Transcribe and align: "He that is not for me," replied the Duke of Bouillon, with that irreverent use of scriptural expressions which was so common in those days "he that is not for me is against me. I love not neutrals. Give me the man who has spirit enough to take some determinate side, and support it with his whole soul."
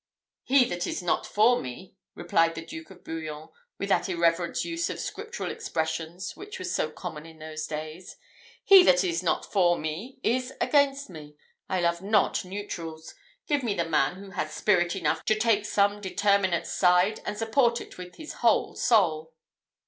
"He 0.41 0.65
that 0.65 0.87
is 0.87 1.03
not 1.03 1.27
for 1.27 1.61
me," 1.61 1.93
replied 2.15 2.55
the 2.55 2.65
Duke 2.65 2.89
of 2.89 3.03
Bouillon, 3.03 3.49
with 3.77 3.89
that 3.89 4.09
irreverent 4.09 4.65
use 4.65 4.89
of 4.89 4.99
scriptural 4.99 5.51
expressions 5.51 6.35
which 6.35 6.57
was 6.57 6.73
so 6.73 6.89
common 6.89 7.27
in 7.27 7.37
those 7.37 7.67
days 7.67 8.15
"he 8.63 8.81
that 8.81 9.03
is 9.03 9.21
not 9.21 9.45
for 9.53 9.77
me 9.77 10.17
is 10.23 10.53
against 10.59 11.11
me. 11.11 11.37
I 11.69 11.81
love 11.81 12.01
not 12.01 12.43
neutrals. 12.43 13.13
Give 13.45 13.61
me 13.61 13.75
the 13.75 13.85
man 13.85 14.15
who 14.15 14.31
has 14.31 14.51
spirit 14.53 14.95
enough 14.95 15.23
to 15.25 15.35
take 15.35 15.67
some 15.67 16.01
determinate 16.01 16.65
side, 16.65 17.21
and 17.23 17.37
support 17.37 17.79
it 17.79 17.99
with 17.99 18.15
his 18.15 18.33
whole 18.41 18.73
soul." 18.73 19.35